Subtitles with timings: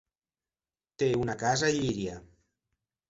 [1.03, 2.17] Té una casa a Llíria.